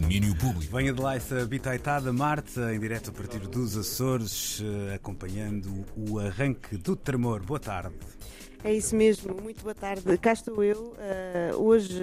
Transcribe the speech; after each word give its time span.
domínio 0.00 0.34
público. 0.36 0.76
Venha 0.76 0.92
de 0.92 1.00
lá 1.00 1.16
essa 1.16 1.46
bitaitada, 1.46 2.12
Marta, 2.12 2.74
em 2.74 2.78
direto 2.78 3.10
a 3.10 3.12
partir 3.12 3.40
dos 3.40 3.76
Açores, 3.76 4.62
eh, 4.62 4.94
acompanhando 4.94 5.86
o 5.96 6.18
arranque 6.18 6.76
do 6.76 6.94
tremor. 6.94 7.42
Boa 7.42 7.58
tarde. 7.58 7.94
É 8.62 8.74
isso 8.74 8.96
mesmo, 8.96 9.34
muito 9.40 9.62
boa 9.62 9.74
tarde. 9.74 10.02
Cá 10.18 10.32
estou 10.32 10.62
eu. 10.62 10.94
Uh, 10.96 11.56
hoje 11.56 12.02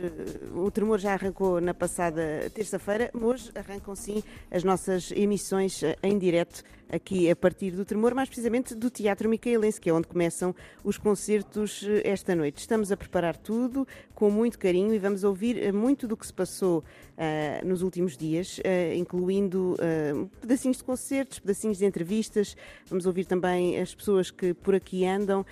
o 0.56 0.72
Tremor 0.72 0.98
já 0.98 1.14
arrancou 1.14 1.60
na 1.60 1.74
passada 1.74 2.50
terça-feira, 2.54 3.10
mas 3.14 3.24
hoje 3.24 3.52
arrancam 3.54 3.96
sim 3.96 4.24
as 4.50 4.64
nossas 4.64 5.12
emissões 5.12 5.82
em 6.02 6.18
direto 6.18 6.64
aqui 6.94 7.30
a 7.30 7.36
partir 7.36 7.72
do 7.72 7.84
Tremor, 7.84 8.14
mais 8.14 8.30
precisamente 8.30 8.76
do 8.76 8.90
Teatro 8.90 9.28
Micaelense, 9.28 9.82
que 9.82 9.90
é 9.90 9.94
onde 9.94 10.08
começam 10.08 10.56
os 10.84 10.98
concertos 10.98 11.84
eh, 11.84 12.02
esta 12.06 12.36
noite. 12.36 12.60
Estamos 12.60 12.92
a 12.92 12.98
preparar 12.98 13.36
tudo 13.36 13.88
com 14.14 14.30
muito 14.30 14.60
carinho 14.60 14.94
e 14.94 15.00
vamos 15.00 15.24
ouvir 15.24 15.58
eh, 15.58 15.72
muito 15.72 16.08
do 16.08 16.16
que 16.16 16.26
se 16.26 16.34
passou 16.34 16.84
uh, 17.18 17.68
nos 17.68 17.82
últimos 17.82 18.18
dias, 18.18 18.60
uh, 18.60 18.94
incluindo 18.96 19.76
uh, 19.76 20.30
pedacinhos 20.42 20.78
de 20.78 20.84
concertos, 20.84 21.40
pedacinhos 21.40 21.78
de 21.78 21.86
entrevistas. 21.86 22.56
Vamos 22.88 23.06
ouvir 23.06 23.26
também 23.26 23.80
as 23.80 23.94
pessoas 23.94 24.32
que 24.32 24.54
por 24.54 24.76
aqui 24.76 25.06
andam 25.06 25.46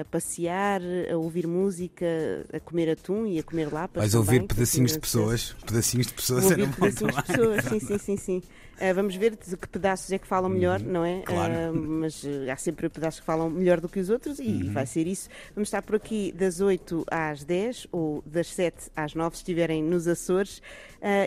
a 0.00 0.04
passear, 0.06 0.80
a 1.12 1.18
ouvir 1.18 1.46
música, 1.46 2.06
a 2.50 2.58
comer 2.60 2.92
atum 2.92 3.26
e 3.26 3.38
a 3.38 3.42
comer 3.42 3.70
lapas. 3.70 4.00
Vais 4.00 4.14
ouvir 4.14 4.46
pedacinhos 4.46 4.92
de 4.92 4.98
pessoas, 4.98 5.54
pedacinhos 5.66 6.06
de 6.06 6.14
pessoas, 6.14 6.44
Vou 6.44 6.52
ouvir 6.56 6.74
pedacinhos 6.74 7.14
de 7.14 7.22
pessoas, 7.22 7.64
sim, 7.64 7.80
sim, 7.80 7.98
sim, 7.98 8.16
sim. 8.16 8.42
Vamos 8.94 9.14
ver 9.16 9.36
de 9.36 9.56
que 9.58 9.68
pedaços 9.68 10.10
é 10.10 10.18
que 10.18 10.26
falam 10.26 10.48
melhor, 10.48 10.69
uhum, 10.78 10.92
não 10.92 11.04
é? 11.04 11.22
Claro. 11.22 11.52
Uh, 11.52 11.74
mas 11.74 12.22
uh, 12.24 12.50
há 12.52 12.56
sempre 12.56 12.88
pedaços 12.88 13.20
que 13.20 13.26
falam 13.26 13.50
melhor 13.50 13.80
do 13.80 13.88
que 13.88 13.98
os 13.98 14.10
outros 14.10 14.38
e 14.38 14.48
uhum. 14.48 14.72
vai 14.72 14.86
ser 14.86 15.06
isso. 15.06 15.28
Vamos 15.54 15.68
estar 15.68 15.82
por 15.82 15.96
aqui 15.96 16.32
das 16.32 16.60
8 16.60 17.04
às 17.10 17.44
10 17.44 17.88
ou 17.90 18.22
das 18.26 18.48
7 18.48 18.90
às 18.94 19.14
9, 19.14 19.36
se 19.36 19.42
estiverem 19.42 19.82
nos 19.82 20.06
Açores, 20.06 20.62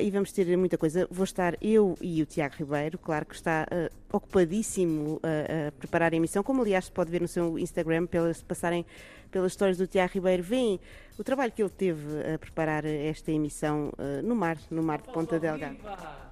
e 0.02 0.12
vamos 0.12 0.32
ter 0.32 0.56
muita 0.58 0.78
coisa. 0.78 1.08
Vou 1.10 1.24
estar 1.24 1.56
eu 1.62 1.98
e 2.02 2.22
o 2.22 2.26
Tiago 2.26 2.56
Ribeiro, 2.60 2.98
claro 2.98 3.26
que 3.26 3.36
está 3.36 3.68
ocupadíssimo 4.14 5.20
a 5.24 5.72
preparar 5.74 6.14
a 6.14 6.16
emissão, 6.16 6.44
como 6.44 6.62
aliás 6.62 6.86
se 6.86 6.92
pode 6.92 7.12
ver 7.12 7.22
no 7.22 7.28
seu 7.28 7.58
Instagram, 7.60 8.06
pelas 8.06 8.42
passarem 8.42 8.86
pelas 9.32 9.52
histórias 9.54 9.78
do 9.80 9.88
Tiago 9.88 10.14
Ribeiro, 10.14 10.44
veem 10.44 10.80
o 11.18 11.24
trabalho 11.24 11.52
que 11.52 11.60
ele 11.64 11.70
teve 11.72 12.02
a 12.36 12.38
preparar 12.38 12.86
esta 12.86 13.32
emissão 13.32 13.92
no 14.24 14.36
mar, 14.36 14.58
no 14.70 14.84
mar 14.84 15.02
de 15.02 15.12
Ponta 15.12 15.40
Delgada. 15.40 15.76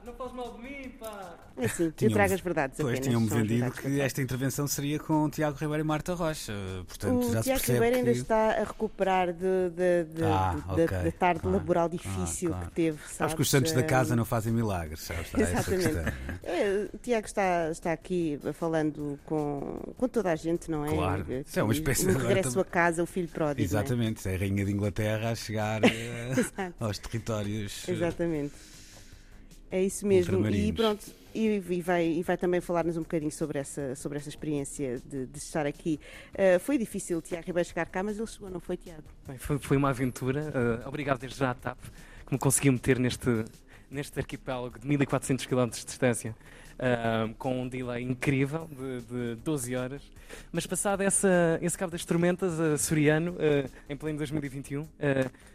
Não 0.06 0.14
faz 0.14 0.32
mal 0.34 0.54
de 0.54 0.62
mim, 0.64 0.90
pá! 1.00 1.36
É 1.58 1.68
sim, 1.68 1.92
eu 2.02 2.12
trago 2.12 2.34
as 2.34 2.40
verdades 2.40 2.78
Pois 2.78 2.88
apenas, 2.94 3.06
tinham-me 3.08 3.28
são 3.28 3.38
as 3.38 3.44
vendido 3.44 3.66
verdades 3.66 3.80
que 3.94 4.02
esta 4.02 4.22
intervenção 4.22 4.66
seria 4.68 4.98
com 5.00 5.30
Tiago 5.30 5.58
Ribeiro 5.58 5.84
e 5.84 5.84
Marta 5.84 6.14
Rocha. 6.16 6.54
Portanto, 6.88 7.18
o 7.20 7.34
já 7.34 7.40
se 7.40 7.44
Tiago 7.44 7.60
percebe 7.60 7.74
Ribeiro 7.74 7.96
ainda 7.98 8.12
que... 8.14 8.18
está 8.18 8.52
a 8.52 8.64
recuperar 8.64 9.34
de, 9.34 9.70
de- 9.70 10.04
de- 10.16 10.24
Ah, 10.24 10.56
de- 10.76 10.84
ok, 10.84 10.98
da 11.04 11.12
tarde 11.12 11.42
claro, 11.42 11.58
laboral 11.58 11.90
difícil 11.90 12.50
claro. 12.50 12.66
que 12.68 12.72
teve. 12.72 12.98
Sabes 13.00 13.16
Sabes 13.18 13.34
que 13.36 13.42
os 13.42 13.50
santos 13.50 13.72
da 13.74 13.82
Eh, 13.82 13.84
casa 13.84 14.16
não 14.16 14.26
fazem 14.26 14.52
milagres, 14.54 15.02
sabes? 15.02 15.28
Está 15.28 15.38
Exatamente. 15.42 15.84
questão. 15.88 16.14
É, 16.44 16.90
o 16.94 16.98
Tiago 16.98 17.26
está, 17.28 17.71
está 17.72 17.92
aqui 17.94 18.40
falando 18.54 19.20
com, 19.26 19.80
com 19.98 20.08
toda 20.08 20.32
a 20.32 20.36
gente, 20.36 20.70
não 20.70 20.86
é? 20.86 20.90
Claro. 20.90 21.26
Que- 21.26 21.44
Isso 21.48 21.60
é 21.60 21.64
uma 21.64 21.74
espécie 21.74 22.06
de- 22.08 22.14
regresso 22.14 22.60
a 22.60 22.66
casa, 22.66 23.04
o 23.04 23.06
filho 23.06 23.28
pródigo. 23.28 23.62
é? 23.62 23.64
Exatamente, 23.66 24.28
é 24.28 24.36
a 24.36 24.38
Rainha 24.38 24.66
de 24.66 24.72
Inglaterra 24.72 25.32
a 25.32 25.36
chegar 25.36 25.82
eh, 25.86 26.34
aos 26.80 26.98
territórios. 27.00 27.88
eh, 27.88 27.92
Exatamente. 27.92 28.54
É 29.70 29.82
isso 29.82 30.06
mesmo. 30.06 30.46
E 30.50 30.74
pronto, 30.74 31.06
e, 31.34 31.64
e 31.70 31.82
vai, 31.82 32.06
e 32.06 32.24
vai 32.24 32.36
também 32.38 32.60
falar-nos 32.60 32.98
um 32.98 33.04
bocadinho 33.04 33.32
sobre 33.32 33.58
essa, 33.58 33.96
sobre 33.96 34.18
essa 34.18 34.28
experiência 34.28 35.00
de, 35.10 35.26
de 35.28 35.38
estar 35.38 35.66
aqui. 35.66 35.98
Uh, 36.34 36.60
foi 36.60 36.78
difícil 36.78 37.20
o 37.20 37.22
Tiago 37.22 37.48
Ribeiro 37.48 37.70
chegar 37.70 37.86
cá, 37.86 38.04
mas 38.04 38.18
ele 38.18 38.28
chegou, 38.28 38.50
não 38.50 38.60
foi, 38.60 38.76
Tiago? 38.76 39.04
Bem, 39.26 39.38
foi, 39.38 39.58
foi 39.60 39.78
uma 39.78 39.90
aventura. 39.92 40.52
uh, 40.84 40.88
obrigado 40.90 41.20
desde 41.20 41.40
já 41.40 41.52
à 41.52 41.54
TAP 41.54 41.78
que 42.28 42.34
me 42.34 42.38
conseguiu 42.38 42.74
meter 42.74 43.00
neste, 43.00 43.46
neste 43.90 44.20
arquipélago 44.20 44.78
de 44.78 44.86
1400 44.86 45.46
km 45.46 45.68
de 45.70 45.86
distância, 45.86 46.36
uh, 46.80 47.34
com 47.36 47.62
um 47.62 47.68
delay 47.68 48.04
incrível 48.04 48.70
de, 48.70 49.36
de 49.36 49.42
12 49.44 49.76
horas. 49.76 50.02
Mas 50.52 50.66
passado 50.66 51.02
essa, 51.02 51.60
esse 51.62 51.78
cabo 51.78 51.92
das 51.92 52.06
tormentas, 52.06 52.60
uh, 52.60 52.78
Soriano, 52.78 53.32
uh, 53.34 53.70
em 53.90 53.96
pleno 53.96 54.18
2021, 54.18 54.82
uh, 54.82 54.88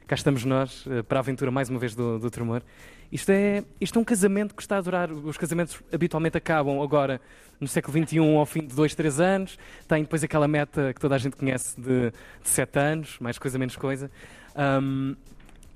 cá 0.07 0.15
estamos 0.15 0.45
nós 0.45 0.85
para 1.09 1.19
a 1.19 1.21
aventura 1.21 1.51
mais 1.51 1.69
uma 1.69 1.79
vez 1.79 1.95
do, 1.95 2.19
do 2.19 2.31
Tremor. 2.31 2.63
Isto 3.11 3.31
é, 3.31 3.65
isto 3.81 3.99
é 3.99 4.03
um 4.03 4.05
casamento 4.05 4.55
que 4.55 4.63
está 4.63 4.79
a 4.79 4.81
durar. 4.81 5.11
Os 5.11 5.37
casamentos 5.37 5.81
habitualmente 5.93 6.37
acabam 6.37 6.81
agora 6.83 7.21
no 7.61 7.69
século 7.69 8.05
XXI 8.05 8.19
ao 8.19 8.47
fim 8.47 8.67
de 8.67 8.75
dois, 8.75 8.95
três 8.95 9.21
anos. 9.21 9.59
Tem 9.87 10.03
depois 10.03 10.23
aquela 10.25 10.49
meta 10.49 10.93
que 10.93 11.01
toda 11.01 11.15
a 11.15 11.19
gente 11.19 11.37
conhece 11.37 11.81
de, 11.81 12.11
de 12.11 12.49
sete 12.49 12.79
anos, 12.79 13.19
mais 13.21 13.39
coisa, 13.39 13.59
menos 13.59 13.77
coisa. 13.77 14.11
Um, 14.57 15.15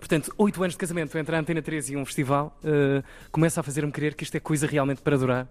portanto, 0.00 0.34
oito 0.38 0.60
anos 0.62 0.74
de 0.74 0.78
casamento 0.78 1.16
entre 1.16 1.36
a 1.36 1.38
Antena 1.38 1.62
3 1.62 1.90
e 1.90 1.96
um 1.96 2.04
festival 2.04 2.58
uh, 2.64 3.04
começa 3.30 3.60
a 3.60 3.62
fazer-me 3.62 3.92
crer 3.92 4.14
que 4.14 4.24
isto 4.24 4.34
é 4.34 4.40
coisa 4.40 4.66
realmente 4.66 5.02
para 5.02 5.16
durar. 5.16 5.44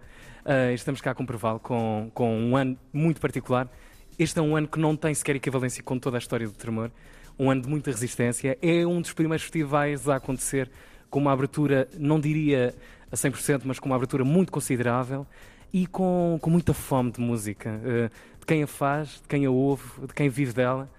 Uh, 0.44 0.74
estamos 0.74 1.00
cá 1.00 1.12
a 1.12 1.16
comprová-lo 1.16 1.60
com, 1.60 2.12
com 2.14 2.38
um 2.38 2.58
ano 2.58 2.78
muito 2.92 3.22
particular. 3.22 3.70
Este 4.18 4.40
é 4.40 4.42
um 4.42 4.56
ano 4.56 4.68
que 4.68 4.80
não 4.80 4.96
tem 4.96 5.14
sequer 5.14 5.36
equivalência 5.36 5.82
com 5.82 5.98
toda 5.98 6.18
a 6.18 6.20
história 6.20 6.48
do 6.48 6.54
tremor. 6.54 6.92
Um 7.38 7.50
ano 7.50 7.62
de 7.62 7.70
muita 7.70 7.92
resistência. 7.92 8.58
É 8.62 8.86
um 8.86 9.00
dos 9.00 9.14
primeiros 9.14 9.44
festivais 9.44 10.10
a 10.10 10.16
acontecer 10.16 10.70
com 11.10 11.20
uma 11.20 11.32
abertura, 11.32 11.88
não 11.98 12.20
diria 12.20 12.76
a 13.12 13.16
100%, 13.16 13.62
mas 13.64 13.80
com 13.80 13.88
uma 13.88 13.96
abertura 13.96 14.26
muito 14.26 14.52
considerável 14.52 15.26
e 15.72 15.88
com, 15.88 16.38
com 16.42 16.50
muita 16.50 16.74
fome 16.74 17.12
de 17.12 17.22
música, 17.22 17.70
uh, 17.70 18.10
de 18.40 18.46
quem 18.46 18.64
a 18.64 18.68
faz, 18.68 19.22
de 19.22 19.28
quem 19.28 19.46
a 19.46 19.52
ouve, 19.52 19.84
de 20.08 20.14
quem 20.14 20.28
vive 20.28 20.54
dela, 20.54 20.90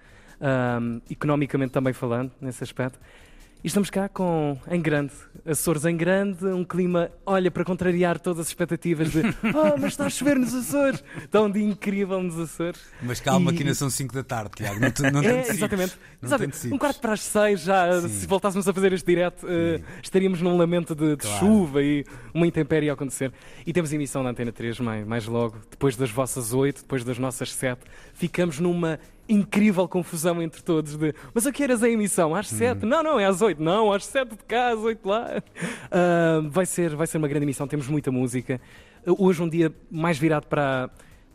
um, 0.41 1.01
economicamente 1.09 1.71
também 1.71 1.93
falando, 1.93 2.31
nesse 2.41 2.63
aspecto. 2.63 2.99
E 3.63 3.67
estamos 3.67 3.91
cá 3.91 4.09
com, 4.09 4.57
em 4.71 4.81
grande, 4.81 5.13
Açores 5.45 5.85
em 5.85 5.95
grande, 5.95 6.45
um 6.47 6.63
clima, 6.63 7.11
olha, 7.23 7.51
para 7.51 7.63
contrariar 7.63 8.19
todas 8.19 8.39
as 8.39 8.47
expectativas 8.47 9.11
de 9.11 9.19
oh, 9.53 9.77
mas 9.79 9.93
está 9.93 10.07
a 10.07 10.09
chover 10.09 10.35
nos 10.39 10.51
Açores, 10.53 11.03
tão 11.29 11.47
de 11.49 11.61
incrível 11.61 12.23
nos 12.23 12.39
Açores. 12.39 12.79
Mas 13.03 13.19
calma, 13.19 13.51
E- 13.51 13.55
que 13.55 13.61
ainda 13.61 13.75
são 13.75 13.87
5 13.87 14.15
da 14.15 14.23
tarde, 14.23 14.49
Tiago. 14.55 14.79
Não, 14.79 14.89
te, 14.89 15.03
não 15.11 15.21
É, 15.21 15.41
exatamente. 15.47 15.95
Não 16.19 16.27
Exato. 16.27 16.43
te 16.43 16.47
antecipes. 16.47 16.71
Um 16.71 16.77
quarto 16.79 16.99
para 16.99 17.13
as 17.13 17.21
seis, 17.21 17.61
já, 17.61 18.01
Sim. 18.01 18.07
se 18.09 18.25
voltássemos 18.25 18.67
a 18.67 18.73
fazer 18.73 18.93
este 18.93 19.05
direto, 19.05 19.45
eh, 19.47 19.77
Sim. 19.77 19.83
estaríamos 20.01 20.41
num 20.41 20.57
lamento 20.57 20.95
de, 20.95 21.11
de 21.15 21.17
Claro. 21.17 21.39
chuva 21.39 21.83
e 21.83 22.03
uma 22.33 22.47
intempérie 22.47 22.89
a 22.89 22.93
acontecer. 22.93 23.31
E 23.65 23.71
temos 23.71 23.93
emissão 23.93 24.23
na 24.23 24.31
Antena 24.31 24.51
3 24.51 24.79
mais, 24.79 25.05
mais 25.05 25.27
logo, 25.27 25.57
depois 25.69 25.95
das 25.95 26.09
vossas 26.09 26.51
oito, 26.51 26.81
depois 26.81 27.03
das 27.03 27.19
nossas 27.19 27.53
sete. 27.53 27.81
Ficamos 28.15 28.59
numa 28.59 28.99
incrível 29.31 29.87
confusão 29.87 30.41
entre 30.41 30.61
todos 30.61 30.97
de 30.97 31.13
mas 31.33 31.47
a 31.47 31.51
que 31.51 31.63
horas 31.63 31.81
é 31.81 31.87
a 31.87 31.89
emissão? 31.89 32.35
Às 32.35 32.47
sete? 32.47 32.85
Não, 32.85 33.01
não, 33.01 33.19
é 33.19 33.25
às 33.25 33.41
oito. 33.41 33.61
Não, 33.61 33.91
às 33.91 34.05
sete 34.05 34.31
de 34.31 34.43
cá, 34.43 34.69
às 34.73 34.79
oito 34.79 35.07
lá. 35.07 35.41
Ah, 35.89 36.41
vai, 36.49 36.65
ser, 36.65 36.95
vai 36.95 37.07
ser 37.07 37.17
uma 37.17 37.27
grande 37.27 37.45
emissão, 37.45 37.67
temos 37.67 37.87
muita 37.87 38.11
música. 38.11 38.59
Hoje 39.05 39.41
um 39.41 39.49
dia 39.49 39.73
mais 39.89 40.17
virado 40.17 40.47
para 40.47 40.89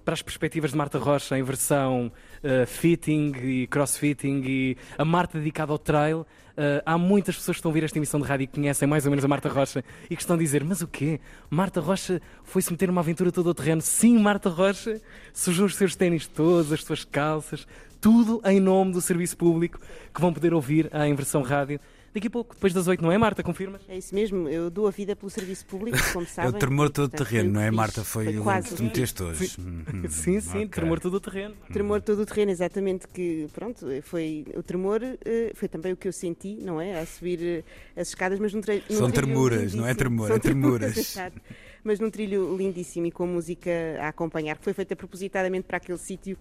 para 0.07 0.15
as 0.15 0.23
perspectivas 0.23 0.71
de 0.71 0.77
Marta 0.77 1.01
Rocha 1.01 1.37
em 1.37 1.43
versão 1.43 2.13
uh, 2.45 2.65
fitting 2.65 3.33
e 3.43 3.67
crossfitting 3.67 4.41
e 4.47 4.77
a 4.97 5.05
Marta 5.05 5.37
dedicada 5.37 5.73
ao 5.73 5.79
trail. 5.79 6.21
Uh, 6.21 6.81
há 6.87 6.97
muitas 6.97 7.35
pessoas 7.35 7.57
que 7.57 7.59
estão 7.59 7.71
a 7.71 7.73
ouvir 7.73 7.83
esta 7.83 7.99
emissão 7.99 8.21
de 8.21 8.27
rádio 8.27 8.45
e 8.45 8.47
que 8.47 8.55
conhecem 8.55 8.87
mais 8.87 9.05
ou 9.05 9.11
menos 9.11 9.25
a 9.25 9.29
Marta 9.29 9.49
Rocha 9.49 9.85
e 10.09 10.15
que 10.15 10.23
estão 10.23 10.37
a 10.37 10.39
dizer: 10.39 10.63
Mas 10.63 10.81
o 10.81 10.87
quê? 10.87 11.21
Marta 11.51 11.81
Rocha 11.81 12.23
foi-se 12.45 12.71
meter 12.71 12.87
numa 12.87 13.01
aventura 13.01 13.33
todo 13.33 13.49
ao 13.49 13.55
terreno. 13.55 13.83
Sim, 13.83 14.17
Marta 14.19 14.49
Rocha 14.49 15.03
sujou 15.35 15.67
os 15.67 15.75
seus 15.75 15.97
ténis 15.97 16.29
todos, 16.29 16.73
as 16.73 16.85
suas 16.85 17.05
calças, 17.05 17.67
tudo 18.01 18.41
em 18.45 18.61
nome 18.61 18.93
do 18.93 19.01
serviço 19.01 19.37
público 19.37 19.79
que 20.15 20.21
vão 20.21 20.33
poder 20.33 20.53
ouvir 20.55 20.91
em 20.95 21.15
versão 21.15 21.43
rádio 21.43 21.81
daqui 22.15 22.29
a 22.29 22.31
pouco, 22.31 22.55
depois 22.55 22.73
das 22.73 22.87
oito, 22.89 23.03
não 23.03 23.13
é, 23.13 23.19
Marta? 23.19 23.43
Confirmas? 23.43 23.83
É 23.87 23.99
isso 23.99 24.15
mesmo, 24.15 24.49
eu 24.49 24.71
dou 24.71 24.87
a 24.89 24.91
vida 24.91 25.15
pelo 25.15 25.29
serviço 25.29 25.67
público, 25.67 25.99
como 26.15 26.25
É 26.25 26.29
sabem. 26.29 26.51
o 26.51 26.55
tremor 26.55 26.89
todo 26.89 27.11
Portanto, 27.11 27.29
terreno, 27.29 27.53
não 27.53 27.61
é, 27.61 27.71
o 27.71 27.75
Marta? 27.75 28.03
Foi, 28.03 28.25
Foi 28.25 28.39
o 28.39 28.43
quase 28.43 28.69
que 28.71 28.75
tu 28.75 28.83
meteste 28.85 29.23
hoje. 29.23 29.57
Uhum. 29.59 29.85
Sim, 30.09 30.41
sim, 30.41 30.59
Ok. 30.61 30.69
tremor 30.69 30.99
todo 30.99 31.13
o 31.15 31.21
terreno. 31.21 31.55
Tremor 31.71 32.01
todo 32.01 32.23
o 32.23 32.25
terreno, 32.27 32.51
exatamente, 32.51 33.07
que 33.07 33.47
pronto, 33.53 33.87
foi 34.01 34.47
o 34.57 34.63
tremor, 34.63 35.03
eh, 35.03 35.53
foi 35.55 35.69
também 35.69 35.93
o 35.93 35.97
que 35.97 36.09
eu 36.09 36.13
senti, 36.13 36.55
não 36.55 36.81
é? 36.81 36.99
A 36.99 37.05
subir 37.05 37.39
eh, 37.43 38.01
as 38.01 38.09
escadas, 38.09 38.39
mas 38.39 38.55
num, 38.55 38.63
tre 38.63 38.83
num 38.89 38.97
São 38.97 39.11
trilho 39.11 39.27
tremuras, 39.27 39.75
não 39.75 39.87
é 39.87 39.95
tremor, 39.95 40.29
São 40.29 40.37
é 40.37 40.39
tremuras. 40.39 40.97
exato. 40.97 41.39
mas 41.85 42.01
num 42.01 42.09
trilho 42.11 42.57
lindíssimo 42.57 43.05
e 43.05 43.11
com 43.13 43.27
música 43.27 43.71
a 44.01 44.09
acompanhar, 44.09 44.57
que 44.57 44.65
foi 44.65 44.73
feita 44.73 44.97
propositadamente 44.97 45.67
para 45.67 45.77
aquele 45.77 45.99
sítio. 45.99 46.39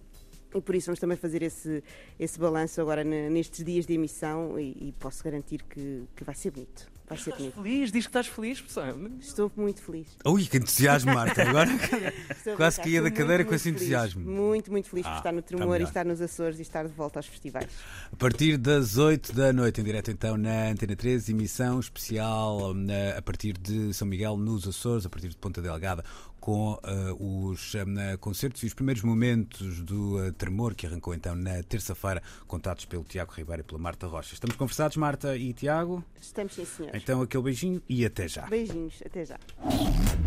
E 0.54 0.60
por 0.60 0.74
isso 0.74 0.86
vamos 0.86 0.98
também 1.00 1.16
fazer 1.16 1.42
esse, 1.42 1.82
esse 2.18 2.38
balanço 2.38 2.80
agora 2.80 3.04
ne- 3.04 3.28
nestes 3.28 3.64
dias 3.64 3.84
de 3.86 3.94
emissão 3.94 4.58
e, 4.58 4.88
e 4.88 4.92
posso 4.98 5.22
garantir 5.22 5.62
que, 5.62 6.04
que 6.14 6.24
vai 6.24 6.34
ser 6.34 6.50
bonito. 6.50 6.90
Vai 7.08 7.18
ser. 7.18 7.34
Feliz, 7.52 7.92
diz 7.92 8.04
que 8.04 8.10
estás 8.10 8.26
feliz, 8.26 8.60
pessoal. 8.60 8.94
Estou 9.20 9.50
muito 9.56 9.80
feliz. 9.80 10.08
Ui, 10.24 10.44
que 10.44 10.56
entusiasmo, 10.56 11.14
Marta. 11.14 11.42
Agora 11.42 11.70
quase 12.56 12.80
caía 12.80 13.00
da 13.00 13.10
cadeira 13.10 13.36
muito, 13.36 13.48
com 13.48 13.54
esse 13.54 13.70
entusiasmo. 13.70 14.28
Muito, 14.28 14.72
muito 14.72 14.88
feliz 14.88 15.06
ah, 15.06 15.10
por 15.10 15.16
estar 15.18 15.32
no 15.32 15.42
tá 15.42 15.48
Tremor 15.48 15.80
e 15.80 15.84
estar 15.84 16.04
nos 16.04 16.20
Açores 16.20 16.58
e 16.58 16.62
estar 16.62 16.86
de 16.86 16.92
volta 16.92 17.20
aos 17.20 17.26
festivais. 17.26 17.68
A 18.12 18.16
partir 18.16 18.56
das 18.56 18.96
8 18.96 19.32
da 19.32 19.52
noite, 19.52 19.80
em 19.80 19.84
direto 19.84 20.10
então 20.10 20.36
na 20.36 20.70
Antena 20.70 20.96
13, 20.96 21.30
emissão 21.30 21.78
especial 21.78 22.74
eh, 22.88 23.14
a 23.16 23.22
partir 23.22 23.56
de 23.56 23.94
São 23.94 24.08
Miguel 24.08 24.36
nos 24.36 24.66
Açores, 24.66 25.06
a 25.06 25.08
partir 25.08 25.28
de 25.28 25.36
Ponta 25.36 25.62
Delgada, 25.62 26.02
com 26.46 26.74
uh, 26.74 27.50
os 27.50 27.74
uh, 27.74 28.18
concertos 28.20 28.62
e 28.62 28.66
os 28.66 28.72
primeiros 28.72 29.02
momentos 29.02 29.80
do 29.80 30.16
uh, 30.16 30.32
Tremor, 30.32 30.76
que 30.76 30.86
arrancou 30.86 31.12
então 31.12 31.34
na 31.34 31.60
terça-feira, 31.64 32.22
contados 32.46 32.84
pelo 32.84 33.02
Tiago 33.02 33.32
Ribeiro 33.32 33.62
e 33.62 33.64
pela 33.64 33.80
Marta 33.80 34.06
Rocha. 34.06 34.32
Estamos 34.32 34.54
conversados, 34.54 34.96
Marta 34.96 35.36
e 35.36 35.52
Tiago? 35.52 36.04
Estamos, 36.20 36.54
sim, 36.54 36.64
senhor. 36.64 36.94
Então 36.96 37.22
aquele 37.22 37.42
beijinho 37.42 37.82
e 37.88 38.04
até 38.04 38.26
já. 38.28 38.46
Beijinhos, 38.46 39.02
até 39.04 39.24
já. 39.24 39.38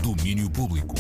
Domínio 0.02 0.50
Público. 0.50 0.96